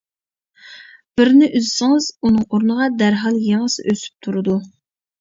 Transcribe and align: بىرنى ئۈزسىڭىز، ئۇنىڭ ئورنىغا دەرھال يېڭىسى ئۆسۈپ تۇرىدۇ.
بىرنى 1.21 1.51
ئۈزسىڭىز، 1.59 2.09
ئۇنىڭ 2.23 2.49
ئورنىغا 2.49 2.91
دەرھال 3.05 3.41
يېڭىسى 3.47 3.89
ئۆسۈپ 3.89 4.27
تۇرىدۇ. 4.29 4.61